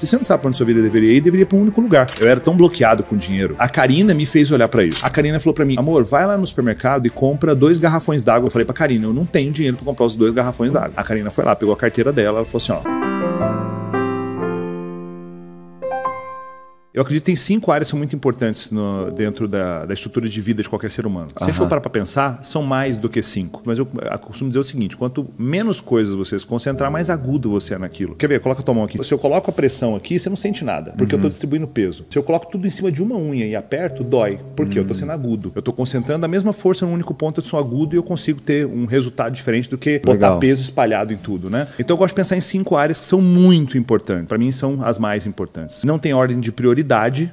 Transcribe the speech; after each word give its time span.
Se 0.00 0.06
você 0.06 0.16
não 0.16 0.24
sabe 0.24 0.46
onde 0.46 0.56
sua 0.56 0.64
vida 0.64 0.80
deveria 0.80 1.12
ir, 1.12 1.20
deveria 1.20 1.44
pra 1.44 1.58
um 1.58 1.60
único 1.60 1.78
lugar. 1.78 2.06
Eu 2.18 2.26
era 2.26 2.40
tão 2.40 2.56
bloqueado 2.56 3.02
com 3.02 3.18
dinheiro. 3.18 3.54
A 3.58 3.68
Karina 3.68 4.14
me 4.14 4.24
fez 4.24 4.50
olhar 4.50 4.66
pra 4.66 4.82
isso. 4.82 5.04
A 5.04 5.10
Karina 5.10 5.38
falou 5.38 5.52
pra 5.52 5.62
mim: 5.62 5.76
amor, 5.78 6.06
vai 6.06 6.24
lá 6.24 6.38
no 6.38 6.46
supermercado 6.46 7.06
e 7.06 7.10
compra 7.10 7.54
dois 7.54 7.76
garrafões 7.76 8.22
d'água. 8.22 8.46
Eu 8.46 8.50
falei 8.50 8.64
pra 8.64 8.74
Karina: 8.74 9.04
eu 9.04 9.12
não 9.12 9.26
tenho 9.26 9.52
dinheiro 9.52 9.76
pra 9.76 9.84
comprar 9.84 10.06
os 10.06 10.14
dois 10.14 10.32
garrafões 10.32 10.72
d'água. 10.72 10.92
A 10.96 11.04
Karina 11.04 11.30
foi 11.30 11.44
lá, 11.44 11.54
pegou 11.54 11.74
a 11.74 11.76
carteira 11.76 12.10
dela, 12.10 12.38
ela 12.38 12.46
falou 12.46 12.56
assim: 12.56 12.72
ó. 12.72 13.09
Eu 16.92 17.02
acredito 17.02 17.22
que 17.22 17.26
tem 17.26 17.36
cinco 17.36 17.70
áreas 17.70 17.86
que 17.86 17.90
são 17.90 17.98
muito 17.98 18.16
importantes 18.16 18.70
no, 18.72 19.12
dentro 19.12 19.46
da, 19.46 19.86
da, 19.86 19.94
estrutura 19.94 20.28
de 20.28 20.40
vida 20.40 20.60
de 20.60 20.68
qualquer 20.68 20.90
ser 20.90 21.06
humano. 21.06 21.28
Se 21.28 21.36
uhum. 21.36 21.44
a 21.44 21.46
gente 21.46 21.56
for 21.56 21.68
parar 21.68 21.80
para 21.80 21.90
pensar, 21.90 22.40
são 22.42 22.64
mais 22.64 22.98
do 22.98 23.08
que 23.08 23.22
cinco. 23.22 23.62
Mas 23.64 23.78
eu, 23.78 23.86
costumo 24.20 24.50
dizer 24.50 24.58
o 24.58 24.64
seguinte: 24.64 24.96
quanto 24.96 25.28
menos 25.38 25.80
coisas 25.80 26.14
você 26.14 26.36
se 26.36 26.44
concentrar, 26.44 26.90
mais 26.90 27.08
agudo 27.08 27.48
você 27.50 27.74
é 27.74 27.78
naquilo. 27.78 28.16
Quer 28.16 28.26
ver? 28.26 28.40
Coloca 28.40 28.60
a 28.60 28.64
tua 28.64 28.74
mão 28.74 28.82
aqui. 28.82 29.02
Se 29.04 29.14
eu 29.14 29.18
coloco 29.18 29.50
a 29.50 29.52
pressão 29.52 29.94
aqui, 29.94 30.18
você 30.18 30.28
não 30.28 30.34
sente 30.34 30.64
nada, 30.64 30.92
porque 30.98 31.14
uhum. 31.14 31.18
eu 31.18 31.28
estou 31.28 31.30
distribuindo 31.30 31.68
peso. 31.68 32.04
Se 32.10 32.18
eu 32.18 32.24
coloco 32.24 32.50
tudo 32.50 32.66
em 32.66 32.70
cima 32.70 32.90
de 32.90 33.00
uma 33.00 33.16
unha 33.16 33.46
e 33.46 33.54
aperto, 33.54 34.02
dói. 34.02 34.40
Porque 34.56 34.72
uhum. 34.72 34.78
eu 34.78 34.82
estou 34.82 34.96
sendo 34.96 35.12
agudo. 35.12 35.52
Eu 35.54 35.60
estou 35.60 35.72
concentrando 35.72 36.26
a 36.26 36.28
mesma 36.28 36.52
força 36.52 36.84
num 36.84 36.92
único 36.92 37.14
ponto, 37.14 37.38
eu 37.38 37.44
sou 37.44 37.60
agudo 37.60 37.94
e 37.94 37.98
eu 37.98 38.02
consigo 38.02 38.40
ter 38.40 38.66
um 38.66 38.84
resultado 38.84 39.32
diferente 39.32 39.70
do 39.70 39.78
que 39.78 40.02
Legal. 40.04 40.14
botar 40.14 40.36
peso 40.38 40.60
espalhado 40.60 41.12
em 41.12 41.16
tudo, 41.16 41.48
né? 41.48 41.68
Então 41.78 41.94
eu 41.94 41.98
gosto 41.98 42.10
de 42.10 42.16
pensar 42.16 42.36
em 42.36 42.40
cinco 42.40 42.76
áreas 42.76 42.98
que 42.98 43.06
são 43.06 43.22
muito 43.22 43.78
importantes. 43.78 44.26
Para 44.26 44.38
mim, 44.38 44.50
são 44.50 44.84
as 44.84 44.98
mais 44.98 45.24
importantes. 45.24 45.84
Não 45.84 45.96
tem 45.96 46.12
ordem 46.12 46.40
de 46.40 46.50
prioridade, 46.50 46.80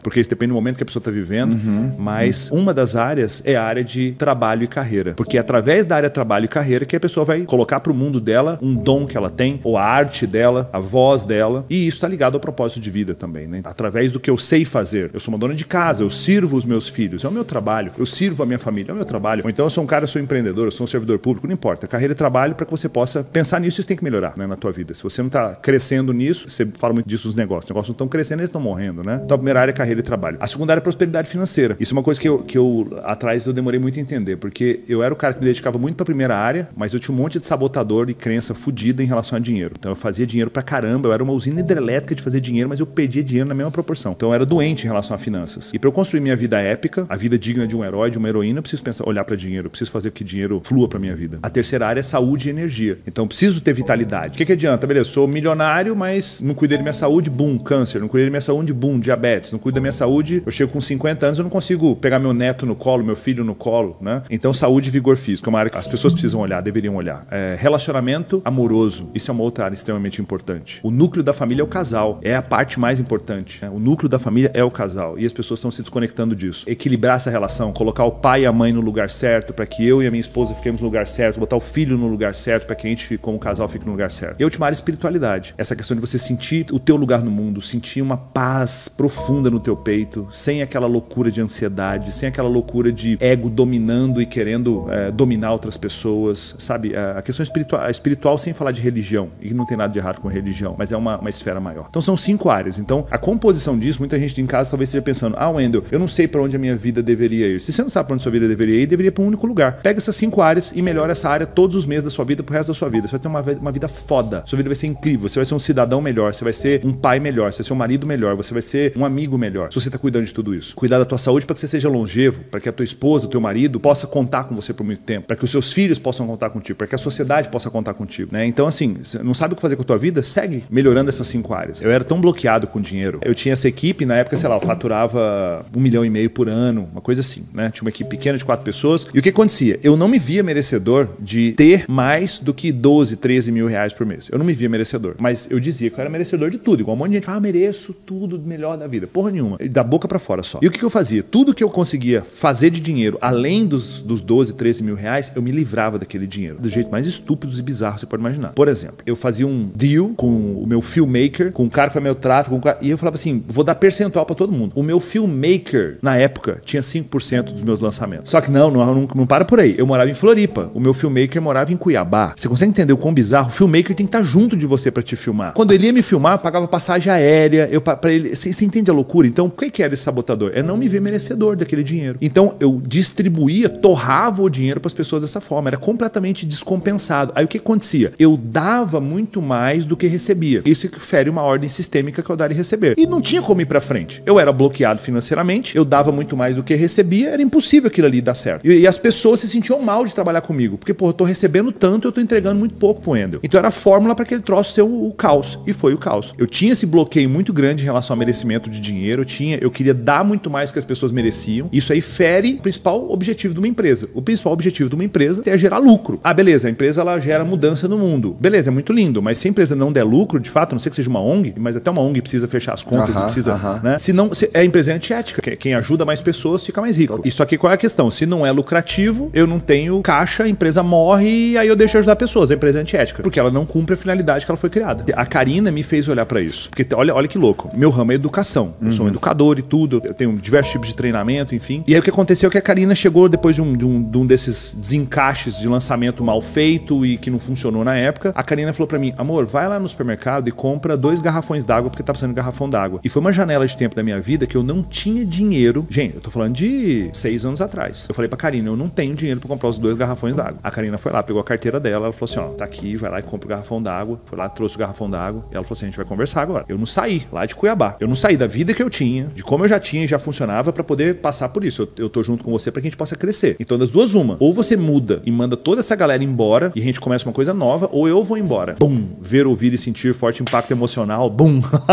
porque 0.04 0.20
isso 0.20 0.30
depende 0.30 0.50
do 0.50 0.56
momento 0.56 0.78
que 0.78 0.84
a 0.84 0.86
pessoa 0.86 1.02
está 1.02 1.12
vivendo, 1.12 1.54
uhum. 1.54 1.96
mas 1.98 2.50
uhum. 2.52 2.60
uma 2.60 2.74
das 2.74 2.96
áreas 2.96 3.42
é 3.46 3.56
a 3.56 3.64
área 3.64 3.84
de 3.84 4.14
trabalho 4.14 4.64
e 4.64 4.68
carreira. 4.68 5.14
Porque 5.14 5.38
é 5.38 5.40
através 5.40 5.86
da 5.86 5.96
área 5.96 6.10
trabalho 6.10 6.46
e 6.46 6.48
carreira 6.48 6.86
que 6.86 6.96
a 6.96 7.00
pessoa 7.00 7.26
vai 7.26 7.42
colocar 7.42 7.80
para 7.80 7.92
o 7.92 7.96
mundo 7.96 8.20
dela 8.20 8.58
um 8.62 8.74
dom 8.74 9.06
que 9.06 9.18
ela 9.18 9.30
tem, 9.30 9.60
ou 9.64 9.78
a 9.78 9.84
arte 9.84 10.28
dela, 10.28 10.70
a 10.72 10.80
voz 10.80 11.24
dela. 11.24 11.66
E 11.70 11.88
isso 11.88 11.98
está 11.98 12.08
ligado 12.08 12.36
ao 12.36 12.40
propósito 12.40 12.80
de 12.80 12.90
vida 12.90 13.16
também, 13.16 13.48
né? 13.48 13.62
Através 13.64 14.12
do 14.12 14.20
que 14.20 14.30
eu 14.30 14.38
sei 14.38 14.66
fazer. 14.66 15.12
Eu 15.14 15.20
sou 15.20 15.34
uma 15.34 15.40
dona 15.40 15.54
de 15.54 15.66
casa, 15.66 16.04
eu 16.04 16.10
sirvo 16.10 16.58
os 16.58 16.66
meus 16.66 16.88
filhos, 16.88 17.24
é 17.24 17.28
o 17.28 17.32
meu 17.32 17.46
trabalho. 17.46 17.92
Eu 17.98 18.06
sirvo 18.06 18.44
a 18.44 18.46
minha 18.46 18.60
família, 18.60 18.92
é 18.92 18.94
o 18.94 18.96
meu 18.96 19.06
trabalho. 19.06 19.44
Ou 19.44 19.50
então 19.50 19.66
eu 19.66 19.70
sou 19.70 19.84
um 19.84 19.88
cara, 19.88 20.04
eu 20.04 20.08
sou 20.08 20.22
um 20.22 20.24
empreendedor, 20.24 20.66
eu 20.66 20.72
sou 20.72 20.84
um 20.84 20.88
servidor 20.88 21.20
público, 21.20 21.48
não 21.48 21.54
importa. 21.54 21.88
Carreira 21.88 22.14
e 22.14 22.16
trabalho 22.16 22.56
para 22.56 22.66
que 22.66 22.72
você 22.72 22.90
possa 22.90 23.24
pensar 23.24 23.60
nisso, 23.60 23.80
isso 23.80 23.88
tem 23.88 23.98
que 23.98 24.04
melhorar 24.04 24.34
né, 24.38 24.48
na 24.48 24.56
tua 24.56 24.72
vida. 24.72 24.94
Se 24.94 25.04
você 25.04 25.22
não 25.22 25.28
está 25.28 25.56
crescendo 25.56 26.14
nisso, 26.14 26.50
você 26.50 26.66
fala 26.78 26.94
muito 26.94 27.08
disso 27.08 27.28
nos 27.28 27.36
negócios. 27.36 27.66
Os 27.66 27.70
negócios 27.70 27.90
não 27.90 27.94
estão 27.94 28.08
crescendo, 28.08 28.40
eles 28.40 28.50
estão 28.50 28.62
morrendo, 28.62 29.04
né? 29.04 29.22
Então 29.24 29.37
a 29.38 29.40
primeira 29.40 29.62
área 29.62 29.72
é 29.72 29.74
carreira 29.74 30.00
e 30.00 30.04
trabalho. 30.04 30.38
A 30.40 30.48
segunda 30.48 30.74
área 30.74 30.80
é 30.80 30.84
prosperidade 30.84 31.30
financeira. 31.30 31.76
Isso 31.80 31.94
é 31.94 31.96
uma 31.98 32.04
coisa 32.04 32.20
que 32.20 32.28
eu, 32.28 32.40
que 32.40 32.58
eu 32.58 33.00
atrás 33.04 33.46
eu 33.46 33.54
demorei 33.54 33.80
muito 33.80 33.98
a 33.98 34.02
entender, 34.02 34.38
porque 34.38 34.82
eu 34.88 35.04
era 35.04 35.14
o 35.14 35.18
cara 35.18 35.34
que 35.34 35.40
me 35.40 35.46
dedicava 35.46 35.78
muito 35.78 35.96
para 35.96 36.04
a 36.04 36.06
primeira 36.06 36.36
área, 36.36 36.70
mas 36.76 36.94
eu 36.94 37.00
tinha 37.00 37.14
um 37.14 37.18
monte 37.18 37.40
de 37.40 37.46
sabotador 37.46 38.10
e 38.10 38.14
crença 38.14 38.54
fodida 38.54 39.02
em 39.02 39.06
relação 39.06 39.38
a 39.38 39.40
dinheiro. 39.40 39.76
Então 39.78 39.92
eu 39.92 39.96
fazia 39.96 40.26
dinheiro 40.26 40.52
pra 40.52 40.62
caramba, 40.62 41.10
eu 41.10 41.14
era 41.14 41.24
uma 41.24 41.34
usina 41.34 41.60
hidrelétrica 41.60 42.16
de 42.16 42.22
fazer 42.22 42.40
dinheiro, 42.40 42.70
mas 42.70 42.80
eu 42.80 42.86
perdia 42.86 43.24
dinheiro 43.24 43.48
na 43.48 43.56
mesma 43.56 43.72
proporção. 43.72 44.14
Então 44.14 44.30
eu 44.30 44.34
era 44.34 44.46
doente 44.46 44.84
em 44.84 44.88
relação 44.88 45.16
a 45.16 45.20
finanças. 45.20 45.72
E 45.74 45.80
para 45.80 45.88
eu 45.88 45.92
construir 45.92 46.22
minha 46.22 46.36
vida 46.36 46.60
épica, 46.60 47.06
a 47.10 47.16
vida 47.16 47.38
digna 47.38 47.68
de 47.68 47.76
um 47.76 47.84
herói, 47.84 48.10
de 48.10 48.18
uma 48.18 48.28
heroína, 48.28 48.60
eu 48.60 48.64
preciso 48.64 48.84
pensar, 48.84 49.08
olhar 49.08 49.24
para 49.24 49.36
dinheiro, 49.36 49.68
eu 49.68 49.70
preciso 49.70 49.92
fazer 49.92 50.12
que 50.12 50.24
dinheiro 50.24 50.62
flua 50.64 50.88
para 50.88 51.00
minha 51.00 51.16
vida. 51.16 51.40
A 51.42 51.50
terceira 51.50 51.88
área 51.88 52.00
é 52.00 52.04
saúde 52.04 52.48
e 52.48 52.50
energia. 52.50 52.98
Então 53.08 53.24
eu 53.24 53.28
preciso 53.28 53.62
ter 53.62 53.74
vitalidade. 53.74 54.34
O 54.34 54.38
que, 54.38 54.46
que 54.46 54.54
adianta? 54.54 54.86
Beleza, 54.88 55.10
sou 55.10 55.28
milionário, 55.28 55.96
mas 55.96 56.42
não 56.42 56.54
cuidei 56.54 56.78
da 56.78 56.84
minha 56.84 56.94
saúde, 56.94 57.30
bum, 57.30 57.58
câncer. 57.58 58.00
Não 58.00 58.08
cuidei 58.08 58.28
da 58.28 58.32
minha 58.32 58.42
saúde, 58.42 58.74
bum, 58.74 59.00
diabetes. 59.00 59.27
Não 59.52 59.60
cuido 59.60 59.76
da 59.76 59.82
minha 59.82 59.92
saúde, 59.92 60.42
eu 60.46 60.52
chego 60.52 60.72
com 60.72 60.82
50 60.82 61.26
anos, 61.26 61.40
eu 61.40 61.44
não 61.44 61.50
consigo 61.50 61.96
pegar 61.96 62.20
meu 62.20 62.34
neto 62.34 62.66
no 62.66 62.76
colo, 62.76 63.04
meu 63.04 63.16
filho 63.16 63.44
no 63.44 63.56
colo, 63.56 63.98
né? 64.02 64.24
Então, 64.30 64.54
saúde 64.54 64.90
e 64.90 64.92
vigor 64.92 65.18
físico 65.18 65.48
é 65.48 65.50
uma 65.50 65.60
área 65.60 65.70
que 65.70 65.78
as 65.78 65.88
pessoas 65.88 66.14
precisam 66.14 66.40
olhar, 66.40 66.62
deveriam 66.62 66.96
olhar. 66.96 67.26
É, 67.30 67.56
relacionamento 67.60 68.42
amoroso, 68.46 69.10
isso 69.14 69.30
é 69.30 69.34
uma 69.34 69.44
outra 69.44 69.66
área 69.66 69.76
extremamente 69.76 70.22
importante. 70.22 70.80
O 70.84 70.92
núcleo 70.92 71.24
da 71.24 71.34
família 71.34 71.62
é 71.62 71.66
o 71.66 71.68
casal, 71.68 72.20
é 72.24 72.36
a 72.36 72.42
parte 72.42 72.80
mais 72.80 73.00
importante. 73.00 73.60
Né? 73.62 73.70
O 73.70 73.80
núcleo 73.80 74.10
da 74.10 74.18
família 74.20 74.52
é 74.54 74.64
o 74.64 74.72
casal 74.72 75.18
e 75.20 75.26
as 75.26 75.34
pessoas 75.34 75.60
estão 75.60 75.72
se 75.72 75.82
desconectando 75.82 76.36
disso. 76.36 76.64
Equilibrar 76.68 77.18
essa 77.18 77.30
relação, 77.30 77.74
colocar 77.74 78.06
o 78.06 78.12
pai 78.12 78.44
e 78.44 78.46
a 78.46 78.52
mãe 78.52 78.72
no 78.72 78.82
lugar 78.82 79.10
certo 79.10 79.54
para 79.54 79.66
que 79.66 79.86
eu 79.86 80.02
e 80.02 80.08
a 80.08 80.12
minha 80.12 80.22
esposa 80.22 80.54
fiquemos 80.54 80.82
no 80.82 80.88
lugar 80.88 81.08
certo, 81.08 81.40
botar 81.40 81.56
o 81.56 81.62
filho 81.62 81.98
no 81.98 82.08
lugar 82.08 82.36
certo 82.36 82.66
para 82.66 82.76
que 82.76 82.88
a 82.88 82.90
gente, 82.90 83.18
como 83.18 83.38
casal, 83.40 83.68
fique 83.68 83.86
no 83.86 83.92
lugar 83.92 84.12
certo. 84.12 84.40
E 84.40 84.44
a 84.44 84.46
última 84.46 84.66
área 84.66 84.74
é 84.74 84.78
espiritualidade. 84.78 85.54
Essa 85.58 85.76
questão 85.76 85.96
de 85.96 86.02
você 86.02 86.18
sentir 86.18 86.66
o 86.72 86.80
teu 86.80 86.96
lugar 86.96 87.22
no 87.22 87.32
mundo, 87.32 87.62
sentir 87.62 88.02
uma 88.02 88.18
paz 88.18 88.88
profunda 88.88 89.17
no 89.52 89.60
teu 89.60 89.76
peito, 89.76 90.28
sem 90.32 90.62
aquela 90.62 90.88
loucura 90.88 91.30
de 91.30 91.42
ansiedade, 91.42 92.14
sem 92.14 92.30
aquela 92.30 92.48
loucura 92.48 92.92
de 92.92 93.18
ego 93.20 93.50
dominando 93.50 94.22
e 94.22 94.26
querendo 94.26 94.86
é, 94.90 95.12
dominar 95.12 95.52
outras 95.52 95.76
pessoas, 95.76 96.56
sabe? 96.60 96.96
A 96.96 97.22
questão 97.22 97.44
espiritual, 97.44 97.90
espiritual 97.90 98.38
sem 98.38 98.54
falar 98.54 98.72
de 98.72 98.82
religião, 98.82 99.30
e 99.42 99.54
não 99.54 99.66
tem 99.66 99.76
nada 99.76 99.92
de 99.92 100.00
errado 100.00 100.22
com 100.22 100.28
religião, 100.28 100.76
mas 100.78 100.92
é 100.92 100.98
uma, 100.98 101.18
uma 101.18 101.30
esfera 101.30 101.60
maior. 101.60 101.88
Então 101.90 102.02
são 102.02 102.16
cinco 102.16 102.50
áreas. 102.50 102.80
Então 102.80 103.06
a 103.12 103.18
composição 103.18 103.78
disso, 103.78 104.00
muita 104.00 104.18
gente 104.18 104.40
em 104.40 104.46
casa 104.46 104.70
talvez 104.70 104.90
esteja 104.90 105.02
pensando: 105.02 105.36
ah, 105.38 105.50
Wendel, 105.50 105.84
eu 105.92 106.00
não 106.00 106.08
sei 106.08 106.28
para 106.28 106.42
onde 106.42 106.56
a 106.56 106.60
minha 106.60 106.76
vida 106.76 107.04
deveria 107.04 107.48
ir. 107.48 107.62
Se 107.62 107.74
você 107.74 107.82
não 107.82 107.90
sabe 107.90 108.08
para 108.08 108.14
onde 108.14 108.24
sua 108.24 108.32
vida 108.32 108.48
deveria 108.48 108.82
ir, 108.82 108.86
deveria 108.86 109.10
ir 109.10 109.12
para 109.12 109.24
um 109.24 109.28
único 109.28 109.46
lugar. 109.46 109.82
Pega 109.82 110.00
essas 110.00 110.16
cinco 110.16 110.42
áreas 110.42 110.72
e 110.76 110.82
melhora 110.82 111.12
essa 111.12 111.30
área 111.30 111.46
todos 111.46 111.76
os 111.76 111.86
meses 111.86 112.06
da 112.06 112.10
sua 112.10 112.24
vida 112.24 112.44
pro 112.44 112.54
resto 112.54 112.70
da 112.70 112.76
sua 112.76 112.90
vida. 112.90 113.08
Você 113.08 113.12
vai 113.12 113.20
ter 113.20 113.28
uma, 113.28 113.42
uma 113.60 113.72
vida 113.72 113.88
foda. 113.88 114.44
Sua 114.46 114.58
vida 114.58 114.70
vai 114.70 114.76
ser 114.76 114.88
incrível. 114.88 115.28
Você 115.28 115.40
vai 115.40 115.46
ser 115.46 115.56
um 115.56 115.60
cidadão 115.60 116.02
melhor. 116.02 116.34
Você 116.34 116.44
vai 116.44 116.54
ser 116.54 116.82
um 116.86 116.94
pai 116.94 117.20
melhor. 117.20 117.52
Você 117.52 117.58
vai 117.58 117.68
ser 117.68 117.74
um 117.74 117.78
marido 117.78 118.08
melhor. 118.08 118.36
Você 118.36 118.54
vai 118.54 118.62
ser 118.62 118.94
um 118.96 119.07
amigo 119.08 119.38
melhor. 119.38 119.72
Se 119.72 119.80
você 119.80 119.88
está 119.88 119.98
cuidando 119.98 120.26
de 120.26 120.34
tudo 120.34 120.54
isso. 120.54 120.76
Cuidar 120.76 121.00
da 121.00 121.06
tua 121.06 121.18
saúde 121.18 121.46
para 121.46 121.54
que 121.54 121.60
você 121.60 121.68
seja 121.68 121.90
longevo, 121.90 122.44
para 122.46 122.60
que 122.60 122.70
a 122.70 122.72
tua 122.72 122.84
esposa, 122.84 123.26
o 123.26 123.30
teu 123.30 123.42
marido 123.42 123.80
possa 123.80 124.06
contar 124.06 124.44
com 124.44 124.56
você 124.56 124.74
por 124.74 124.84
muito 124.84 125.02
tempo, 125.02 125.28
para 125.28 125.36
que 125.36 125.44
os 125.44 125.52
seus 125.52 125.74
filhos 125.74 125.98
possam 125.98 126.28
contar 126.28 126.50
contigo, 126.50 126.78
para 126.78 126.88
que 126.88 126.96
a 126.96 126.98
sociedade 126.98 127.50
possa 127.50 127.70
contar 127.70 127.94
contigo, 127.94 128.30
né? 128.32 128.46
Então 128.46 128.68
assim, 128.68 128.98
não 129.24 129.34
sabe 129.34 129.54
o 129.54 129.56
que 129.56 129.62
fazer 129.62 129.76
com 129.76 129.82
a 129.82 129.86
tua 129.86 129.98
vida? 129.98 130.22
Segue 130.22 130.64
melhorando 130.70 131.10
essas 131.10 131.28
cinco 131.28 131.54
áreas. 131.54 131.82
Eu 131.82 131.92
era 131.92 132.04
tão 132.04 132.20
bloqueado 132.20 132.68
com 132.68 132.80
dinheiro. 132.80 133.20
Eu 133.24 133.34
tinha 133.34 133.54
essa 133.54 133.68
equipe 133.68 134.06
na 134.06 134.16
época, 134.16 134.38
sei 134.38 134.50
lá, 134.50 134.56
eu 134.56 134.62
faturava 134.62 135.66
um 135.76 135.80
milhão 135.80 136.06
e 136.06 136.10
meio 136.10 136.30
por 136.30 136.50
ano, 136.50 136.88
uma 136.92 137.02
coisa 137.02 137.22
assim, 137.22 137.46
né? 137.54 137.70
Tinha 137.70 137.84
uma 137.84 137.90
equipe 137.90 138.10
pequena 138.10 138.38
de 138.38 138.46
quatro 138.46 138.66
pessoas. 138.66 139.08
E 139.14 139.20
o 139.20 139.22
que 139.22 139.30
acontecia? 139.30 139.80
Eu 139.84 139.96
não 139.96 140.08
me 140.08 140.20
via 140.20 140.44
merecedor 140.44 141.08
de 141.20 141.52
ter 141.54 141.86
mais 141.88 142.40
do 142.40 142.54
que 142.54 142.72
12, 142.72 143.18
13 143.18 143.52
mil 143.52 143.68
reais 143.68 143.94
por 143.94 144.06
mês. 144.06 144.30
Eu 144.32 144.38
não 144.38 144.46
me 144.46 144.54
via 144.54 144.70
merecedor. 144.70 145.16
Mas 145.20 145.48
eu 145.50 145.60
dizia 145.60 145.90
que 145.90 145.96
eu 145.96 146.02
era 146.02 146.10
merecedor 146.10 146.50
de 146.50 146.58
tudo. 146.58 146.82
Igual 146.82 146.96
um 146.96 147.00
monte 147.00 147.10
de 147.10 147.16
gente 147.16 147.26
fala, 147.26 147.38
ah, 147.38 147.42
mereço 147.42 147.94
tudo 147.94 148.40
melhor 148.40 148.78
da 148.78 148.88
vida. 148.88 148.97
Porra 149.06 149.30
nenhuma. 149.30 149.58
Da 149.70 149.84
boca 149.84 150.08
para 150.08 150.18
fora 150.18 150.42
só. 150.42 150.60
E 150.62 150.68
o 150.68 150.72
que 150.72 150.84
eu 150.84 150.90
fazia? 150.90 151.22
Tudo 151.22 151.54
que 151.54 151.64
eu 151.64 151.70
conseguia 151.70 152.24
fazer 152.24 152.70
de 152.70 152.80
dinheiro, 152.80 153.18
além 153.22 153.66
dos, 153.66 154.02
dos 154.02 154.22
12, 154.22 154.54
13 154.54 154.84
mil 154.84 154.96
reais, 154.96 155.32
eu 155.36 155.42
me 155.42 155.52
livrava 155.52 156.00
daquele 156.00 156.26
dinheiro. 156.26 156.58
Do 156.60 156.70
jeito 156.70 156.90
mais 156.90 157.06
estúpido 157.06 157.54
e 157.58 157.62
bizarro 157.62 158.00
você 158.00 158.06
pode 158.06 158.22
imaginar. 158.22 158.54
Por 158.54 158.68
exemplo, 158.68 158.98
eu 159.06 159.16
fazia 159.16 159.46
um 159.46 159.70
deal 159.76 160.10
com 160.16 160.28
o 160.28 160.66
meu 160.66 160.82
filmmaker, 160.82 161.52
com 161.52 161.66
o 161.66 161.70
cara 161.70 161.90
que 161.90 161.94
foi 161.94 162.02
meu 162.02 162.16
tráfego, 162.16 162.60
cara, 162.60 162.78
e 162.82 162.90
eu 162.90 162.98
falava 162.98 163.16
assim: 163.16 163.44
vou 163.48 163.64
dar 163.64 163.76
percentual 163.76 164.26
para 164.26 164.36
todo 164.36 164.52
mundo. 164.52 164.72
O 164.76 164.84
meu 164.84 165.00
filmmaker, 165.00 165.98
na 166.02 166.16
época, 166.16 166.62
tinha 166.64 166.82
5% 166.82 167.44
dos 167.44 167.62
meus 167.62 167.82
lançamentos. 167.82 168.30
Só 168.30 168.42
que 168.42 168.50
não, 168.50 168.72
não, 168.72 168.86
não, 168.94 169.08
não 169.14 169.28
para 169.28 169.46
por 169.46 169.60
aí. 169.60 169.76
Eu 169.78 169.86
morava 169.86 170.10
em 170.10 170.14
Floripa. 170.14 170.72
O 170.74 170.80
meu 170.80 170.94
filmmaker 170.94 171.42
morava 171.42 171.72
em 171.72 171.78
Cuiabá. 171.78 172.34
Você 172.36 172.48
consegue 172.48 172.72
entender 172.72 172.94
o 172.94 172.98
quão 172.98 173.14
bizarro? 173.14 173.48
O 173.48 173.52
filmmaker 173.52 173.96
tem 173.96 174.06
que 174.06 174.16
estar 174.16 174.24
junto 174.24 174.56
de 174.56 174.66
você 174.66 174.92
para 174.92 175.04
te 175.04 175.16
filmar. 175.16 175.54
Quando 175.54 175.72
ele 175.72 175.86
ia 175.86 175.94
me 175.94 176.02
filmar, 176.02 176.34
eu 176.34 176.40
pagava 176.40 176.68
passagem 176.68 177.12
aérea, 177.12 177.68
eu 177.72 177.82
para 177.82 178.12
ele. 178.12 178.36
Você, 178.36 178.52
você 178.54 178.66
entende 178.66 178.87
a 178.90 178.94
loucura? 178.94 179.28
Então, 179.28 179.46
o 179.46 179.52
que 179.52 179.84
era 179.84 179.94
esse 179.94 180.04
sabotador? 180.04 180.52
É 180.54 180.64
não 180.64 180.78
me 180.78 180.88
ver 180.88 181.02
merecedor 181.02 181.56
daquele 181.56 181.84
dinheiro. 181.84 182.18
Então, 182.22 182.56
eu 182.60 182.82
distribuía, 182.86 183.70
torrava 183.70 184.42
o 184.42 184.50
dinheiro 184.50 184.80
para 184.80 184.88
as 184.88 184.94
pessoas 184.94 185.24
dessa 185.24 185.42
forma. 185.42 185.70
Era 185.70 185.78
completamente 185.78 186.46
descompensado. 186.46 187.32
Aí 187.36 187.46
o 187.46 187.48
que 187.48 187.58
acontecia? 187.58 188.14
Eu 188.18 188.38
dava 188.38 189.00
muito 189.00 189.42
mais 189.42 189.86
do 189.86 189.98
que 189.98 190.08
recebia. 190.08 190.62
Isso 190.66 190.90
que 190.90 191.00
fere 191.00 191.30
uma 191.30 191.44
ordem 191.44 191.70
sistêmica 191.70 192.22
que 192.22 192.30
eu 192.30 192.36
dar 192.36 192.52
e 192.52 192.56
receber. 192.56 192.96
E 192.98 193.06
não 193.06 193.20
tinha 193.20 193.42
como 193.42 193.62
ir 193.62 193.66
para 193.66 193.82
frente. 193.82 194.22
Eu 194.26 194.40
era 194.40 194.52
bloqueado 194.52 195.02
financeiramente, 195.02 195.76
eu 195.76 195.84
dava 195.84 196.12
muito 196.12 196.38
mais 196.38 196.56
do 196.56 196.64
que 196.64 196.76
recebia, 196.76 197.30
era 197.30 197.42
impossível 197.42 197.88
aquilo 197.88 198.08
ali 198.08 198.22
dar 198.22 198.34
certo. 198.34 198.66
E, 198.66 198.80
e 198.80 198.88
as 198.88 198.98
pessoas 198.98 199.40
se 199.40 199.48
sentiam 199.48 199.82
mal 199.82 200.06
de 200.06 200.14
trabalhar 200.14 200.42
comigo, 200.42 200.78
porque, 200.78 200.94
pô, 200.94 201.10
eu 201.10 201.14
tô 201.14 201.24
recebendo 201.24 201.72
tanto, 201.72 202.08
eu 202.08 202.12
tô 202.12 202.22
entregando 202.22 202.60
muito 202.60 202.76
pouco 202.76 203.02
pro 203.02 203.18
Endel. 203.18 203.40
Então 203.44 203.58
era 203.58 203.70
a 203.70 203.72
fórmula 203.72 204.16
para 204.16 204.24
aquele 204.24 204.42
troço 204.42 204.72
ser 204.72 204.84
o, 204.84 205.08
o 205.08 205.14
caos. 205.14 205.60
E 205.66 205.74
foi 205.74 205.94
o 205.94 205.98
caos. 205.98 206.34
Eu 206.38 206.48
tinha 206.48 206.74
esse 206.74 206.86
bloqueio 206.86 207.30
muito 207.30 207.52
grande 207.52 207.84
em 207.84 207.86
relação 207.86 208.14
ao 208.14 208.18
merecimento 208.20 208.70
de 208.80 208.92
dinheiro, 208.92 209.22
eu 209.22 209.26
tinha, 209.26 209.58
eu 209.62 209.72
queria 209.72 209.94
dar 209.94 210.24
muito 210.24 210.50
mais 210.50 210.70
do 210.70 210.74
que 210.74 210.80
as 210.80 210.86
pessoas 210.86 211.12
mereciam. 211.12 211.70
Isso 211.72 211.92
aí 211.92 212.02
fere 212.02 212.56
o 212.56 212.62
principal 212.62 213.12
objetivo 213.12 213.54
de 213.54 213.60
uma 213.60 213.68
empresa. 213.68 214.10
O 214.14 214.22
principal 214.22 214.54
objetivo 214.54 214.90
de 214.90 214.96
uma 214.96 215.04
empresa 215.04 215.44
é 215.46 215.58
gerar 215.58 215.78
lucro. 215.78 216.20
Ah, 216.24 216.34
beleza, 216.34 216.68
a 216.68 216.72
empresa 216.72 217.02
ela 217.02 217.20
gera 217.20 217.44
mudança 217.44 217.88
no 217.88 217.98
mundo. 217.98 218.36
Beleza, 218.40 218.70
é 218.70 218.72
muito 218.72 218.94
lindo, 218.94 219.22
mas 219.22 219.38
se 219.38 219.48
a 219.48 219.52
empresa 219.52 219.76
não 219.76 219.92
der 219.92 220.04
lucro, 220.04 220.40
de 220.40 220.50
fato, 220.50 220.74
a 220.74 220.76
não 220.76 220.80
sei 220.80 220.90
que 220.90 220.96
seja 220.96 221.10
uma 221.10 221.22
ONG, 221.22 221.54
mas 221.58 221.76
até 221.76 221.90
uma 221.90 222.02
ONG 222.02 222.22
precisa 222.22 222.48
fechar 222.48 222.74
as 222.74 222.84
contas 222.84 223.16
uh 223.16 223.20
-huh, 223.20 223.24
precisa, 223.26 223.56
uh 223.56 223.60
-huh. 223.60 223.84
né? 223.84 224.00
Se 224.00 224.14
não, 224.14 224.34
se, 224.34 224.50
é 224.54 224.60
a 224.60 224.66
empresa 224.66 224.92
é 224.92 224.96
antiética. 224.96 225.56
Quem 225.56 225.74
ajuda 225.74 226.06
mais 226.06 226.22
pessoas 226.22 226.66
fica 226.66 226.82
mais 226.82 226.98
rico. 226.98 227.22
Isso 227.26 227.42
aqui 227.42 227.58
qual 227.58 227.72
é 227.72 227.76
a 227.76 227.78
questão? 227.78 228.10
Se 228.12 228.26
não 228.26 228.46
é 228.46 228.52
lucrativo, 228.52 229.30
eu 229.34 229.48
não 229.48 229.60
tenho 229.60 230.02
caixa, 230.02 230.44
a 230.44 230.50
empresa 230.50 230.84
morre 230.84 231.52
e 231.52 231.58
aí 231.58 231.68
eu 231.68 231.76
deixo 231.76 231.94
de 231.94 231.98
ajudar 232.00 232.16
pessoas. 232.16 232.52
A 232.52 232.54
empresa 232.54 232.80
é 232.80 232.82
antiética, 232.82 233.24
porque 233.24 233.40
ela 233.40 233.52
não 233.52 233.66
cumpre 233.66 233.94
a 233.94 233.98
finalidade 233.98 234.46
que 234.46 234.52
ela 234.52 234.58
foi 234.58 234.70
criada. 234.70 235.04
A 235.16 235.26
Karina 235.26 235.72
me 235.72 235.84
fez 235.84 236.08
olhar 236.08 236.26
para 236.26 236.42
isso. 236.42 236.70
Porque 236.70 236.88
olha, 236.94 237.14
olha 237.14 237.28
que 237.28 237.38
louco. 237.38 237.72
Meu 237.74 237.90
ramo 237.90 238.12
é 238.12 238.16
educação. 238.16 238.67
Educação. 238.68 238.76
Eu 238.82 238.92
sou 238.92 239.06
um 239.06 239.10
educador 239.10 239.60
e 239.60 239.62
tudo, 239.62 240.02
eu 240.04 240.14
tenho 240.14 240.34
diversos 240.34 240.72
tipos 240.72 240.88
de 240.90 240.96
treinamento, 240.96 241.56
enfim. 241.56 241.84
E 241.88 241.94
aí 241.94 242.00
o 242.00 242.04
que 242.04 242.10
aconteceu 242.10 242.48
é 242.48 242.52
que 242.52 242.58
a 242.58 242.62
Karina 242.62 242.96
chegou 242.96 243.30
depois 243.30 243.56
de 243.56 243.62
um, 243.62 243.76
de 243.76 243.86
um, 243.86 244.02
de 244.02 244.18
um 244.18 244.26
desses 244.26 244.76
desencaixes 244.78 245.58
de 245.58 245.68
lançamento 245.68 246.24
mal 246.24 246.42
feito 246.42 247.06
e 247.06 247.18
que 247.18 247.30
não 247.30 247.40
funcionou 247.40 247.84
na 247.84 247.96
época. 247.96 248.32
A 248.36 248.44
Karina 248.44 248.74
falou 248.74 248.88
para 248.88 249.00
mim, 249.00 249.14
amor, 249.18 249.46
vai 249.46 249.68
lá 249.68 249.80
no 249.80 249.88
supermercado 249.88 250.48
e 250.48 250.52
compra 250.52 250.98
dois 250.98 251.20
garrafões 251.20 251.66
d'água 251.66 251.90
porque 251.90 252.04
tá 252.04 252.14
precisando 252.14 252.32
de 252.32 252.36
garrafão 252.36 252.70
d'água. 252.70 253.00
E 253.04 253.10
foi 253.10 253.20
uma 253.20 253.34
janela 253.34 253.66
de 253.66 253.76
tempo 253.76 253.96
da 253.96 254.04
minha 254.04 254.20
vida 254.20 254.46
que 254.46 254.56
eu 254.56 254.64
não 254.64 254.84
tinha 254.84 255.26
dinheiro. 255.26 255.86
Gente, 255.90 256.16
eu 256.16 256.22
tô 256.22 256.30
falando 256.30 256.54
de 256.54 257.10
seis 257.14 257.46
anos 257.46 257.62
atrás. 257.62 258.06
Eu 258.08 258.16
falei 258.16 258.30
pra 258.30 258.38
Karina, 258.38 258.70
eu 258.70 258.78
não 258.78 258.90
tenho 258.90 259.16
dinheiro 259.16 259.40
para 259.40 259.48
comprar 259.48 259.70
os 259.70 259.78
dois 259.78 259.96
garrafões 259.96 260.36
d'água. 260.36 260.60
A 260.64 260.72
Karina 260.72 260.98
foi 260.98 261.12
lá, 261.12 261.24
pegou 261.24 261.42
a 261.42 261.44
carteira 261.44 261.80
dela, 261.80 262.06
ela 262.06 262.14
falou 262.14 262.30
assim, 262.30 262.40
ó, 262.40 262.56
tá 262.56 262.66
aqui, 262.66 262.96
vai 262.96 263.10
lá 263.10 263.20
e 263.20 263.24
compra 263.24 263.46
o 263.46 263.50
garrafão 263.50 263.82
d'água. 263.82 264.20
Foi 264.26 264.38
lá, 264.38 264.50
trouxe 264.50 264.76
o 264.76 264.80
garrafão 264.80 265.10
d'água. 265.10 265.46
E 265.52 265.56
ela 265.56 265.64
falou 265.64 265.78
assim, 265.78 265.86
a 265.86 265.90
gente 265.90 265.98
vai 265.98 266.06
conversar 266.06 266.42
agora. 266.42 266.66
Eu 266.68 266.78
não 266.78 266.86
saí 266.86 267.26
lá 267.32 267.46
de 267.46 267.56
Cuiabá. 267.56 267.96
Eu 268.00 268.08
não 268.08 268.16
saí 268.16 268.38
da 268.38 268.47
vida 268.48 268.74
que 268.74 268.82
eu 268.82 268.90
tinha, 268.90 269.26
de 269.36 269.44
como 269.44 269.64
eu 269.64 269.68
já 269.68 269.80
tinha 269.80 270.06
e 270.06 270.08
já 270.08 270.20
funcionava 270.20 270.72
para 270.72 270.84
poder 270.84 271.16
passar 271.16 271.50
por 271.50 271.64
isso. 271.64 271.84
Eu, 271.84 272.06
eu 272.06 272.10
tô 272.10 272.24
junto 272.24 272.44
com 272.44 272.52
você 272.52 272.72
para 272.72 272.82
que 272.82 272.88
a 272.88 272.90
gente 272.90 272.98
possa 272.98 273.16
crescer. 273.16 273.56
Então, 273.60 273.78
das 273.78 273.92
duas, 273.92 274.14
uma. 274.16 274.38
Ou 274.40 274.54
você 274.54 274.76
muda 274.76 275.22
e 275.26 275.32
manda 275.32 275.56
toda 275.58 275.82
essa 275.82 275.96
galera 275.96 276.24
embora 276.24 276.72
e 276.76 276.80
a 276.80 276.84
gente 276.84 277.00
começa 277.00 277.28
uma 277.28 277.34
coisa 277.34 277.54
nova, 277.54 277.90
ou 277.92 278.08
eu 278.08 278.24
vou 278.24 278.38
embora. 278.38 278.76
Bum! 278.80 278.98
Ver, 279.20 279.48
ouvir 279.48 279.74
e 279.74 279.78
sentir 279.78 280.14
forte 280.14 280.42
impacto 280.42 280.72
emocional. 280.72 281.30
Bum! 281.30 281.62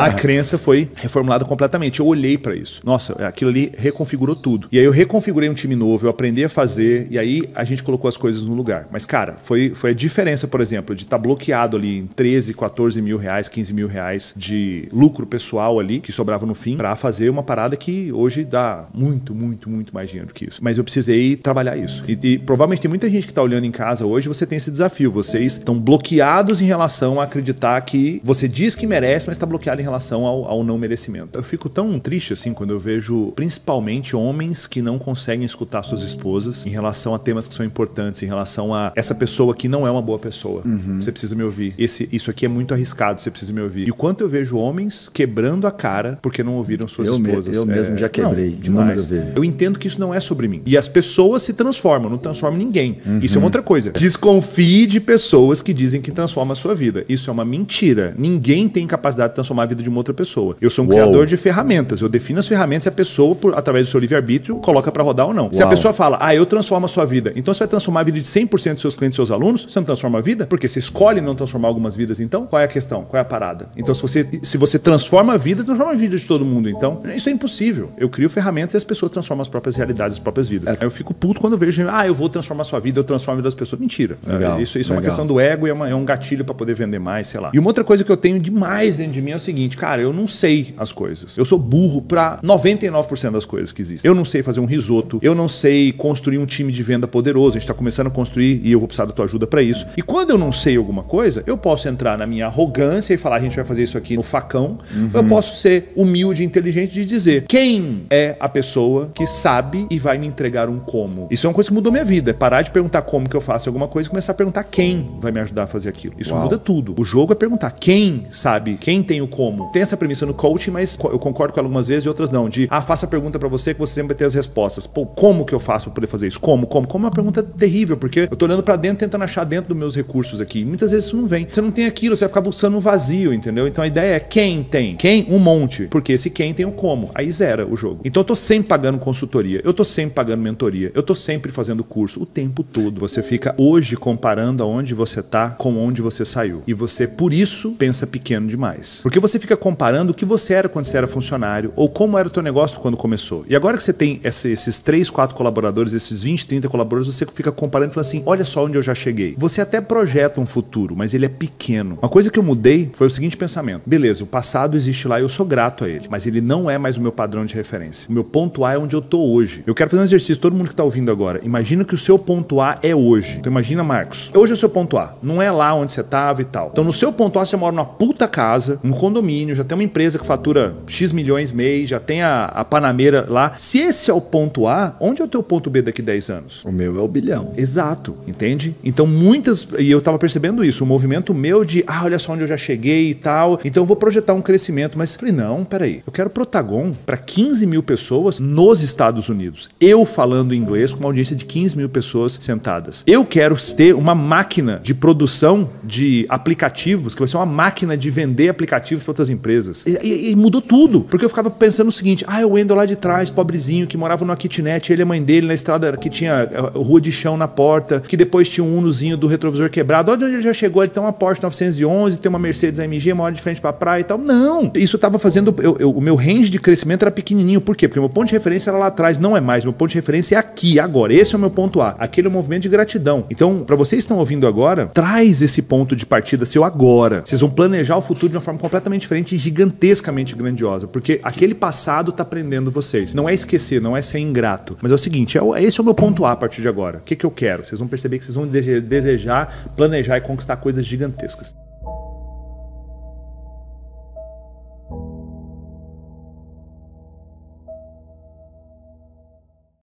a 0.00 0.12
crença 0.12 0.58
foi 0.58 0.88
reformulada 0.94 1.44
completamente. 1.44 2.00
Eu 2.00 2.06
olhei 2.06 2.38
para 2.38 2.54
isso. 2.54 2.80
Nossa, 2.84 3.12
aquilo 3.26 3.50
ali 3.50 3.72
reconfigurou 3.76 4.36
tudo. 4.36 4.68
E 4.70 4.78
aí 4.78 4.84
eu 4.84 4.92
reconfigurei 4.92 5.48
um 5.48 5.54
time 5.54 5.74
novo, 5.74 6.06
eu 6.06 6.10
aprendi 6.10 6.44
a 6.44 6.48
fazer 6.48 7.06
e 7.10 7.18
aí 7.18 7.42
a 7.54 7.64
gente 7.64 7.82
colocou 7.82 8.08
as 8.08 8.16
coisas 8.16 8.44
no 8.44 8.54
lugar. 8.54 8.86
Mas, 8.90 9.06
cara, 9.06 9.36
foi, 9.38 9.70
foi 9.70 9.90
a 9.90 9.94
diferença, 9.94 10.46
por 10.46 10.60
exemplo, 10.60 10.94
de 10.94 11.04
estar 11.04 11.16
tá 11.16 11.22
bloqueado 11.22 11.76
ali 11.76 11.98
em 11.98 12.06
13, 12.06 12.54
14 12.54 13.00
mil 13.02 13.18
reais, 13.18 13.48
15 13.48 13.72
mil 13.72 13.88
reais 13.88 14.34
de 14.36 14.88
lucro 14.92 15.26
pessoal 15.26 15.47
ali, 15.56 16.00
que 16.00 16.12
sobrava 16.12 16.44
no 16.44 16.54
fim, 16.54 16.76
para 16.76 16.94
fazer 16.96 17.30
uma 17.30 17.42
parada 17.42 17.76
que 17.76 18.12
hoje 18.12 18.44
dá 18.44 18.86
muito, 18.92 19.34
muito, 19.34 19.70
muito 19.70 19.94
mais 19.94 20.10
dinheiro 20.10 20.28
do 20.28 20.34
que 20.34 20.46
isso. 20.46 20.60
Mas 20.62 20.76
eu 20.76 20.84
precisei 20.84 21.36
trabalhar 21.36 21.76
isso. 21.76 22.04
E, 22.08 22.18
e 22.22 22.38
provavelmente 22.38 22.82
tem 22.82 22.88
muita 22.88 23.08
gente 23.08 23.26
que 23.26 23.32
está 23.32 23.42
olhando 23.42 23.64
em 23.64 23.70
casa 23.70 24.04
hoje, 24.04 24.28
você 24.28 24.44
tem 24.46 24.58
esse 24.58 24.70
desafio. 24.70 25.10
Vocês 25.10 25.54
estão 25.54 25.78
bloqueados 25.78 26.60
em 26.60 26.64
relação 26.64 27.20
a 27.20 27.24
acreditar 27.24 27.80
que 27.82 28.20
você 28.24 28.48
diz 28.48 28.74
que 28.74 28.86
merece, 28.86 29.26
mas 29.26 29.36
está 29.36 29.46
bloqueado 29.46 29.80
em 29.80 29.84
relação 29.84 30.24
ao, 30.24 30.44
ao 30.44 30.64
não 30.64 30.76
merecimento. 30.76 31.38
Eu 31.38 31.42
fico 31.42 31.68
tão 31.68 31.98
triste 31.98 32.32
assim 32.32 32.52
quando 32.52 32.72
eu 32.72 32.78
vejo 32.78 33.32
principalmente 33.36 34.14
homens 34.16 34.66
que 34.66 34.82
não 34.82 34.98
conseguem 34.98 35.46
escutar 35.46 35.82
suas 35.82 36.02
esposas 36.02 36.66
em 36.66 36.70
relação 36.70 37.14
a 37.14 37.18
temas 37.18 37.48
que 37.48 37.54
são 37.54 37.64
importantes, 37.64 38.22
em 38.22 38.26
relação 38.26 38.74
a 38.74 38.92
essa 38.94 39.14
pessoa 39.14 39.54
que 39.54 39.68
não 39.68 39.86
é 39.86 39.90
uma 39.90 40.02
boa 40.02 40.18
pessoa. 40.18 40.62
Uhum. 40.64 41.00
Você 41.00 41.12
precisa 41.12 41.34
me 41.34 41.42
ouvir. 41.42 41.74
Esse, 41.78 42.08
isso 42.12 42.30
aqui 42.30 42.44
é 42.44 42.48
muito 42.48 42.74
arriscado, 42.74 43.20
você 43.20 43.30
precisa 43.30 43.52
me 43.52 43.60
ouvir. 43.60 43.88
E 43.88 43.92
quanto 43.92 44.22
eu 44.22 44.28
vejo 44.28 44.56
homens 44.56 45.08
quebrando 45.12 45.37
a 45.66 45.70
cara 45.70 46.18
porque 46.20 46.42
não 46.42 46.54
ouviram 46.54 46.88
suas 46.88 47.08
eu 47.08 47.14
esposas. 47.14 47.48
Me, 47.48 47.56
eu 47.56 47.66
mesmo 47.66 47.94
é... 47.94 47.98
já 47.98 48.08
quebrei 48.08 48.50
não, 48.50 48.66
inúmeras 48.66 49.06
vezes. 49.06 49.32
Eu 49.36 49.44
entendo 49.44 49.78
que 49.78 49.86
isso 49.86 50.00
não 50.00 50.12
é 50.12 50.20
sobre 50.20 50.48
mim. 50.48 50.62
E 50.66 50.76
as 50.76 50.88
pessoas 50.88 51.42
se 51.42 51.52
transformam, 51.52 52.10
não 52.10 52.18
transformam 52.18 52.58
ninguém. 52.58 52.98
Uhum. 53.04 53.18
Isso 53.22 53.36
é 53.36 53.38
uma 53.38 53.46
outra 53.46 53.62
coisa. 53.62 53.90
Desconfie 53.90 54.86
de 54.86 55.00
pessoas 55.00 55.62
que 55.62 55.72
dizem 55.72 56.00
que 56.00 56.10
transformam 56.10 56.52
a 56.52 56.56
sua 56.56 56.74
vida. 56.74 57.04
Isso 57.08 57.30
é 57.30 57.32
uma 57.32 57.44
mentira. 57.44 58.14
Ninguém 58.18 58.68
tem 58.68 58.86
capacidade 58.86 59.30
de 59.30 59.34
transformar 59.36 59.64
a 59.64 59.66
vida 59.66 59.82
de 59.82 59.88
uma 59.88 59.98
outra 59.98 60.14
pessoa. 60.14 60.56
Eu 60.60 60.70
sou 60.70 60.84
um 60.84 60.88
Uou. 60.88 60.96
criador 60.96 61.26
de 61.26 61.36
ferramentas. 61.36 62.00
Eu 62.00 62.08
defino 62.08 62.40
as 62.40 62.48
ferramentas 62.48 62.86
e 62.86 62.88
a 62.88 62.92
pessoa, 62.92 63.34
por, 63.34 63.54
através 63.56 63.86
do 63.86 63.90
seu 63.90 64.00
livre-arbítrio, 64.00 64.56
coloca 64.56 64.90
para 64.90 65.02
rodar 65.02 65.26
ou 65.26 65.34
não. 65.34 65.44
Uau. 65.44 65.52
Se 65.52 65.62
a 65.62 65.66
pessoa 65.66 65.92
fala, 65.92 66.18
ah, 66.20 66.34
eu 66.34 66.46
transformo 66.46 66.86
a 66.86 66.88
sua 66.88 67.04
vida, 67.04 67.32
então 67.36 67.52
você 67.52 67.60
vai 67.60 67.68
transformar 67.68 68.00
a 68.00 68.04
vida 68.04 68.18
de 68.18 68.26
100% 68.26 68.72
dos 68.74 68.82
seus 68.82 68.96
clientes 68.96 69.16
e 69.16 69.18
seus 69.18 69.30
alunos, 69.30 69.64
você 69.64 69.78
não 69.78 69.86
transforma 69.86 70.18
a 70.18 70.22
vida? 70.22 70.46
Porque 70.46 70.68
você 70.68 70.78
escolhe 70.78 71.20
não 71.20 71.34
transformar 71.34 71.68
algumas 71.68 71.96
vidas, 71.96 72.20
então? 72.20 72.46
Qual 72.46 72.60
é 72.60 72.64
a 72.64 72.68
questão? 72.68 73.04
Qual 73.04 73.18
é 73.18 73.22
a 73.22 73.24
parada? 73.24 73.68
Então, 73.76 73.94
se 73.94 74.02
você, 74.02 74.26
se 74.42 74.56
você 74.56 74.78
transforma 74.78 75.27
a 75.34 75.36
vida, 75.36 75.64
transforma 75.64 75.92
a 75.92 75.94
vida 75.94 76.16
de 76.16 76.26
todo 76.26 76.44
mundo. 76.44 76.68
Então, 76.68 77.00
isso 77.14 77.28
é 77.28 77.32
impossível. 77.32 77.90
Eu 77.96 78.08
crio 78.08 78.28
ferramentas 78.28 78.74
e 78.74 78.76
as 78.76 78.84
pessoas 78.84 79.10
transformam 79.10 79.42
as 79.42 79.48
próprias 79.48 79.76
realidades, 79.76 80.14
as 80.14 80.20
próprias 80.20 80.48
vidas. 80.48 80.76
É. 80.80 80.84
Eu 80.84 80.90
fico 80.90 81.14
puto 81.14 81.40
quando 81.40 81.54
eu 81.54 81.58
vejo, 81.58 81.86
ah, 81.90 82.06
eu 82.06 82.14
vou 82.14 82.28
transformar 82.28 82.62
a 82.62 82.64
sua 82.64 82.80
vida, 82.80 83.00
eu 83.00 83.04
transformo 83.04 83.34
a 83.34 83.36
vida 83.36 83.46
das 83.46 83.54
pessoas. 83.54 83.80
Mentira. 83.80 84.18
Legal. 84.26 84.60
Isso, 84.60 84.78
isso 84.78 84.92
é 84.92 84.96
uma 84.96 85.02
questão 85.02 85.26
do 85.26 85.38
ego 85.38 85.66
e 85.66 85.70
é, 85.70 85.72
uma, 85.72 85.88
é 85.88 85.94
um 85.94 86.04
gatilho 86.04 86.44
para 86.44 86.54
poder 86.54 86.74
vender 86.74 86.98
mais, 86.98 87.28
sei 87.28 87.40
lá. 87.40 87.50
E 87.52 87.58
uma 87.58 87.68
outra 87.68 87.84
coisa 87.84 88.04
que 88.04 88.10
eu 88.10 88.16
tenho 88.16 88.38
demais 88.38 88.98
dentro 88.98 89.12
de 89.12 89.22
mim 89.22 89.32
é 89.32 89.36
o 89.36 89.40
seguinte, 89.40 89.76
cara, 89.76 90.00
eu 90.00 90.12
não 90.12 90.26
sei 90.26 90.74
as 90.76 90.92
coisas. 90.92 91.36
Eu 91.36 91.44
sou 91.44 91.58
burro 91.58 92.02
para 92.02 92.38
99% 92.42 93.30
das 93.30 93.44
coisas 93.44 93.72
que 93.72 93.82
existem. 93.82 94.08
Eu 94.08 94.14
não 94.14 94.24
sei 94.24 94.42
fazer 94.42 94.60
um 94.60 94.64
risoto, 94.64 95.18
eu 95.22 95.34
não 95.34 95.48
sei 95.48 95.92
construir 95.92 96.38
um 96.38 96.46
time 96.46 96.72
de 96.72 96.82
venda 96.82 97.06
poderoso. 97.06 97.50
A 97.50 97.52
gente 97.52 97.62
está 97.62 97.74
começando 97.74 98.08
a 98.08 98.10
construir 98.10 98.60
e 98.64 98.72
eu 98.72 98.78
vou 98.78 98.88
precisar 98.88 99.04
da 99.04 99.12
tua 99.12 99.24
ajuda 99.24 99.46
para 99.46 99.62
isso. 99.62 99.86
E 99.96 100.02
quando 100.02 100.30
eu 100.30 100.38
não 100.38 100.52
sei 100.52 100.76
alguma 100.76 101.02
coisa, 101.02 101.42
eu 101.46 101.56
posso 101.56 101.88
entrar 101.88 102.18
na 102.18 102.26
minha 102.26 102.46
arrogância 102.46 103.14
e 103.14 103.16
falar 103.16 103.36
a 103.36 103.40
gente 103.40 103.56
vai 103.56 103.64
fazer 103.64 103.82
isso 103.82 103.96
aqui 103.96 104.16
no 104.16 104.22
facão. 104.22 104.78
Uhum. 104.94 105.08
Eu 105.18 105.24
posso 105.24 105.56
ser 105.56 105.92
humilde 105.96 106.42
e 106.42 106.46
inteligente 106.46 106.92
de 106.92 107.04
dizer 107.04 107.44
quem 107.48 108.02
é 108.08 108.36
a 108.38 108.48
pessoa 108.48 109.10
que 109.14 109.26
sabe 109.26 109.86
e 109.90 109.98
vai 109.98 110.16
me 110.16 110.26
entregar 110.26 110.68
um 110.68 110.78
como. 110.78 111.26
Isso 111.30 111.46
é 111.46 111.48
uma 111.48 111.54
coisa 111.54 111.68
que 111.68 111.74
mudou 111.74 111.90
minha 111.90 112.04
vida. 112.04 112.30
É 112.30 112.34
parar 112.34 112.62
de 112.62 112.70
perguntar 112.70 113.02
como 113.02 113.28
que 113.28 113.36
eu 113.36 113.40
faço 113.40 113.68
alguma 113.68 113.88
coisa 113.88 114.08
e 114.08 114.10
começar 114.10 114.32
a 114.32 114.34
perguntar 114.34 114.64
quem 114.64 115.16
vai 115.18 115.32
me 115.32 115.40
ajudar 115.40 115.64
a 115.64 115.66
fazer 115.66 115.88
aquilo. 115.88 116.14
Isso 116.18 116.32
Uau. 116.32 116.44
muda 116.44 116.56
tudo. 116.56 116.94
O 116.96 117.04
jogo 117.04 117.32
é 117.32 117.36
perguntar 117.36 117.72
quem 117.72 118.26
sabe, 118.30 118.76
quem 118.80 119.02
tem 119.02 119.20
o 119.20 119.28
como. 119.28 119.70
Tem 119.72 119.82
essa 119.82 119.96
premissa 119.96 120.24
no 120.24 120.34
coaching, 120.34 120.70
mas 120.70 120.96
eu 121.02 121.18
concordo 121.18 121.52
com 121.52 121.60
algumas 121.60 121.86
vezes 121.86 122.04
e 122.04 122.08
outras 122.08 122.30
não. 122.30 122.48
De 122.48 122.68
ah, 122.70 122.80
faça 122.80 123.06
a 123.06 123.08
pergunta 123.08 123.38
para 123.38 123.48
você 123.48 123.74
que 123.74 123.80
você 123.80 123.94
sempre 123.94 124.08
vai 124.08 124.16
ter 124.16 124.24
as 124.24 124.34
respostas. 124.34 124.86
Pô, 124.86 125.04
como 125.04 125.44
que 125.44 125.54
eu 125.54 125.60
faço 125.60 125.86
para 125.86 125.94
poder 125.94 126.06
fazer 126.06 126.28
isso? 126.28 126.38
Como? 126.40 126.66
Como? 126.66 126.86
Como 126.86 127.04
é 127.04 127.08
uma 127.08 127.14
pergunta 127.14 127.42
terrível, 127.42 127.96
porque 127.96 128.20
eu 128.30 128.36
tô 128.36 128.44
olhando 128.44 128.62
para 128.62 128.76
dentro 128.76 128.98
tentando 128.98 129.24
achar 129.24 129.44
dentro 129.44 129.68
dos 129.68 129.76
meus 129.76 129.96
recursos 129.96 130.40
aqui. 130.40 130.64
Muitas 130.64 130.92
vezes 130.92 131.06
isso 131.06 131.16
não 131.16 131.26
vem. 131.26 131.46
Você 131.48 131.60
não 131.60 131.70
tem 131.70 131.86
aquilo, 131.86 132.16
você 132.16 132.20
vai 132.20 132.28
ficar 132.28 132.40
buscando 132.40 132.76
um 132.76 132.80
vazio, 132.80 133.32
entendeu? 133.32 133.66
Então 133.66 133.82
a 133.82 133.86
ideia 133.86 134.16
é 134.16 134.20
quem 134.20 134.62
tem. 134.62 134.96
Quem? 134.96 135.07
Um 135.28 135.38
monte. 135.38 135.84
Porque 135.84 136.12
esse 136.12 136.28
quem 136.30 136.52
tem 136.52 136.66
o 136.66 136.72
como. 136.72 137.10
Aí 137.14 137.30
zera 137.30 137.66
o 137.66 137.76
jogo. 137.76 138.00
Então 138.04 138.20
eu 138.20 138.24
tô 138.24 138.36
sempre 138.36 138.68
pagando 138.68 138.98
consultoria, 138.98 139.60
eu 139.64 139.72
tô 139.72 139.84
sempre 139.84 140.14
pagando 140.14 140.42
mentoria, 140.42 140.92
eu 140.94 141.02
tô 141.02 141.14
sempre 141.14 141.50
fazendo 141.50 141.82
curso 141.82 142.22
o 142.22 142.26
tempo 142.26 142.62
todo. 142.62 143.00
Você 143.00 143.22
fica 143.22 143.54
hoje 143.56 143.96
comparando 143.96 144.62
aonde 144.62 144.94
você 144.94 145.22
tá 145.22 145.50
com 145.50 145.76
onde 145.78 146.02
você 146.02 146.24
saiu. 146.24 146.62
E 146.66 146.74
você, 146.74 147.06
por 147.06 147.32
isso, 147.32 147.72
pensa 147.72 148.06
pequeno 148.06 148.46
demais. 148.46 149.00
Porque 149.02 149.18
você 149.18 149.38
fica 149.38 149.56
comparando 149.56 150.12
o 150.12 150.14
que 150.14 150.24
você 150.24 150.54
era 150.54 150.68
quando 150.68 150.84
você 150.84 150.96
era 150.96 151.08
funcionário 151.08 151.72
ou 151.76 151.88
como 151.88 152.18
era 152.18 152.28
o 152.28 152.30
teu 152.30 152.42
negócio 152.42 152.80
quando 152.80 152.96
começou. 152.96 153.44
E 153.48 153.56
agora 153.56 153.76
que 153.76 153.82
você 153.82 153.92
tem 153.92 154.20
esses 154.22 154.80
3, 154.80 155.08
4 155.10 155.36
colaboradores, 155.36 155.92
esses 155.92 156.22
20, 156.22 156.46
30 156.46 156.68
colaboradores, 156.68 157.14
você 157.14 157.26
fica 157.26 157.50
comparando 157.50 157.92
e 157.92 157.94
fala 157.94 158.06
assim: 158.06 158.22
olha 158.26 158.44
só 158.44 158.64
onde 158.64 158.76
eu 158.76 158.82
já 158.82 158.94
cheguei. 158.94 159.34
Você 159.38 159.60
até 159.60 159.80
projeta 159.80 160.40
um 160.40 160.46
futuro, 160.46 160.96
mas 160.96 161.14
ele 161.14 161.26
é 161.26 161.28
pequeno. 161.28 161.98
Uma 162.02 162.08
coisa 162.08 162.30
que 162.30 162.38
eu 162.38 162.42
mudei 162.42 162.90
foi 162.92 163.06
o 163.06 163.10
seguinte 163.10 163.36
pensamento: 163.36 163.82
beleza, 163.86 164.24
o 164.24 164.26
passado 164.26 164.76
existe 164.76 164.97
lá 165.06 165.18
e 165.18 165.22
eu 165.22 165.28
sou 165.28 165.44
grato 165.44 165.84
a 165.84 165.88
ele, 165.88 166.06
mas 166.10 166.26
ele 166.26 166.40
não 166.40 166.68
é 166.68 166.78
mais 166.78 166.96
o 166.96 167.00
meu 167.00 167.12
padrão 167.12 167.44
de 167.44 167.54
referência. 167.54 168.08
O 168.08 168.12
meu 168.12 168.24
ponto 168.24 168.64
A 168.64 168.72
é 168.72 168.78
onde 168.78 168.96
eu 168.96 169.00
tô 169.00 169.20
hoje. 169.20 169.62
Eu 169.66 169.74
quero 169.74 169.90
fazer 169.90 170.00
um 170.00 170.04
exercício, 170.04 170.40
todo 170.40 170.54
mundo 170.54 170.66
que 170.66 170.72
está 170.72 170.82
ouvindo 170.82 171.10
agora. 171.10 171.40
Imagina 171.44 171.84
que 171.84 171.94
o 171.94 171.98
seu 171.98 172.18
ponto 172.18 172.60
A 172.60 172.78
é 172.82 172.94
hoje. 172.94 173.38
Então 173.38 173.50
imagina, 173.50 173.84
Marcos. 173.84 174.30
Hoje 174.34 174.52
é 174.52 174.54
o 174.54 174.58
seu 174.58 174.68
ponto 174.68 174.96
A. 174.96 175.14
Não 175.22 175.40
é 175.40 175.50
lá 175.50 175.74
onde 175.74 175.92
você 175.92 176.00
estava 176.00 176.40
e 176.40 176.44
tal. 176.44 176.70
Então 176.72 176.82
no 176.82 176.92
seu 176.92 177.12
ponto 177.12 177.38
A 177.38 177.44
você 177.44 177.56
mora 177.56 177.72
numa 177.72 177.84
puta 177.84 178.26
casa, 178.26 178.78
num 178.82 178.92
condomínio, 178.92 179.54
já 179.54 179.64
tem 179.64 179.76
uma 179.76 179.84
empresa 179.84 180.18
que 180.18 180.26
fatura 180.26 180.74
X 180.86 181.12
milhões 181.12 181.52
mês, 181.52 181.90
já 181.90 182.00
tem 182.00 182.22
a, 182.22 182.46
a 182.46 182.64
Panameira 182.64 183.26
lá. 183.28 183.54
Se 183.58 183.78
esse 183.78 184.10
é 184.10 184.14
o 184.14 184.20
ponto 184.20 184.66
A, 184.66 184.96
onde 185.00 185.20
é 185.20 185.24
o 185.24 185.28
teu 185.28 185.42
ponto 185.42 185.68
B 185.68 185.82
daqui 185.82 186.00
10 186.00 186.30
anos? 186.30 186.64
O 186.64 186.72
meu 186.72 186.98
é 186.98 187.02
o 187.02 187.08
bilhão. 187.08 187.52
Exato, 187.56 188.16
entende? 188.26 188.74
Então 188.84 189.06
muitas, 189.06 189.68
e 189.78 189.90
eu 189.90 190.00
tava 190.00 190.18
percebendo 190.18 190.64
isso, 190.64 190.84
o 190.84 190.86
movimento 190.86 191.34
meu 191.34 191.64
de, 191.64 191.84
ah, 191.86 192.04
olha 192.04 192.18
só 192.18 192.32
onde 192.32 192.42
eu 192.42 192.46
já 192.46 192.56
cheguei 192.56 193.10
e 193.10 193.14
tal, 193.14 193.58
então 193.64 193.82
eu 193.82 193.86
vou 193.86 193.96
projetar 193.96 194.32
um 194.34 194.40
crescimento, 194.40 194.87
mas 194.96 195.16
falei, 195.16 195.34
não, 195.34 195.64
peraí, 195.64 196.02
eu 196.06 196.12
quero 196.12 196.30
Protagon 196.30 196.94
para 197.04 197.16
15 197.16 197.66
mil 197.66 197.82
pessoas 197.82 198.38
nos 198.38 198.82
Estados 198.82 199.28
Unidos. 199.28 199.68
Eu 199.80 200.04
falando 200.04 200.54
inglês 200.54 200.92
com 200.92 201.00
uma 201.00 201.08
audiência 201.08 201.34
de 201.34 201.44
15 201.44 201.76
mil 201.76 201.88
pessoas 201.88 202.38
sentadas. 202.40 203.02
Eu 203.06 203.24
quero 203.24 203.56
ter 203.76 203.94
uma 203.94 204.14
máquina 204.14 204.80
de 204.82 204.94
produção 204.94 205.68
de 205.82 206.26
aplicativos, 206.28 207.14
que 207.14 207.20
vai 207.20 207.28
ser 207.28 207.36
uma 207.36 207.46
máquina 207.46 207.96
de 207.96 208.10
vender 208.10 208.48
aplicativos 208.48 209.02
para 209.02 209.10
outras 209.10 209.30
empresas. 209.30 209.84
E, 209.86 209.98
e, 210.02 210.30
e, 210.30 210.36
mudou 210.36 210.60
tudo, 210.60 211.02
porque 211.02 211.24
eu 211.24 211.28
ficava 211.28 211.50
pensando 211.50 211.88
o 211.88 211.92
seguinte: 211.92 212.24
ah, 212.26 212.44
o 212.46 212.52
Wendel 212.52 212.76
lá 212.76 212.86
de 212.86 212.96
trás, 212.96 213.30
pobrezinho, 213.30 213.86
que 213.86 213.96
morava 213.96 214.24
numa 214.24 214.36
kitnet, 214.36 214.92
ele 214.92 215.02
e 215.02 215.04
a 215.04 215.06
mãe 215.06 215.22
dele 215.22 215.46
na 215.46 215.54
estrada 215.54 215.96
que 215.96 216.08
tinha 216.08 216.48
eh, 216.50 216.60
rua 216.74 217.00
de 217.00 217.10
chão 217.10 217.36
na 217.36 217.48
porta, 217.48 218.00
que 218.00 218.16
depois 218.16 218.48
tinha 218.48 218.64
um 218.64 218.78
unozinho 218.78 219.16
do 219.16 219.26
retrovisor 219.26 219.70
quebrado. 219.70 220.10
Olha 220.10 220.26
onde 220.26 220.34
ele 220.34 220.42
já 220.42 220.52
chegou, 220.52 220.82
ele 220.82 220.92
tem 220.92 221.02
uma 221.02 221.12
Porsche 221.12 221.42
911, 221.42 222.18
tem 222.20 222.28
uma 222.28 222.38
Mercedes 222.38 222.80
AMG, 222.80 223.12
uma 223.12 223.24
hora 223.24 223.34
de 223.34 223.40
frente 223.40 223.60
para 223.60 223.70
a 223.70 223.72
praia 223.72 224.00
e 224.00 224.04
tal. 224.04 224.18
Não! 224.18 224.67
Isso 224.74 224.96
estava 224.96 225.18
fazendo. 225.18 225.54
Eu, 225.60 225.76
eu, 225.78 225.90
o 225.90 226.00
meu 226.00 226.14
range 226.14 226.50
de 226.50 226.58
crescimento 226.58 227.02
era 227.02 227.10
pequenininho. 227.10 227.60
Por 227.60 227.76
quê? 227.76 227.88
Porque 227.88 227.98
o 227.98 228.02
meu 228.02 228.10
ponto 228.10 228.28
de 228.28 228.32
referência 228.32 228.70
era 228.70 228.78
lá 228.78 228.86
atrás, 228.86 229.18
não 229.18 229.36
é 229.36 229.40
mais. 229.40 229.64
Meu 229.64 229.72
ponto 229.72 229.90
de 229.90 229.96
referência 229.96 230.36
é 230.36 230.38
aqui, 230.38 230.78
agora. 230.78 231.12
Esse 231.12 231.34
é 231.34 231.38
o 231.38 231.40
meu 231.40 231.50
ponto 231.50 231.80
A. 231.80 231.90
Aquele 231.98 232.26
é 232.26 232.30
o 232.30 232.32
movimento 232.32 232.62
de 232.62 232.68
gratidão. 232.68 233.24
Então, 233.30 233.64
para 233.64 233.76
vocês 233.76 233.98
que 233.98 234.04
estão 234.04 234.18
ouvindo 234.18 234.46
agora, 234.46 234.86
traz 234.86 235.42
esse 235.42 235.62
ponto 235.62 235.94
de 235.94 236.06
partida 236.06 236.44
seu 236.44 236.64
agora. 236.64 237.22
Vocês 237.24 237.40
vão 237.40 237.50
planejar 237.50 237.96
o 237.96 238.00
futuro 238.00 238.30
de 238.30 238.36
uma 238.36 238.42
forma 238.42 238.58
completamente 238.60 239.02
diferente 239.02 239.34
e 239.34 239.38
gigantescamente 239.38 240.34
grandiosa, 240.34 240.86
porque 240.86 241.20
aquele 241.22 241.54
passado 241.54 242.10
está 242.10 242.24
prendendo 242.24 242.70
vocês. 242.70 243.14
Não 243.14 243.28
é 243.28 243.34
esquecer, 243.34 243.80
não 243.80 243.96
é 243.96 244.02
ser 244.02 244.18
ingrato, 244.18 244.76
mas 244.80 244.92
é 244.92 244.94
o 244.94 244.98
seguinte, 244.98 245.38
é, 245.38 245.62
esse 245.62 245.80
é 245.80 245.82
o 245.82 245.84
meu 245.84 245.94
ponto 245.94 246.24
A 246.24 246.32
a 246.32 246.36
partir 246.36 246.62
de 246.62 246.68
agora. 246.68 246.98
O 246.98 247.02
que, 247.02 247.16
que 247.16 247.26
eu 247.26 247.30
quero? 247.30 247.64
Vocês 247.64 247.78
vão 247.78 247.88
perceber 247.88 248.18
que 248.18 248.24
vocês 248.24 248.34
vão 248.34 248.46
desejar, 248.46 249.70
planejar 249.76 250.18
e 250.18 250.20
conquistar 250.20 250.56
coisas 250.56 250.84
gigantescas. 250.84 251.57